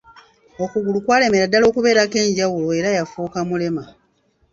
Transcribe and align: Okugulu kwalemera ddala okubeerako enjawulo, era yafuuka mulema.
Okugulu 0.63 0.99
kwalemera 1.05 1.45
ddala 1.47 1.65
okubeerako 1.67 2.17
enjawulo, 2.25 2.67
era 2.79 2.89
yafuuka 2.97 3.39
mulema. 3.49 3.83